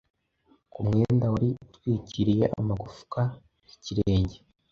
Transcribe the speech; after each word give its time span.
ku 0.71 0.79
mwenda 0.87 1.25
wari 1.33 1.49
utwikiriye 1.63 2.45
amagufwa 2.59 3.21
y’ikirenge 3.67 4.37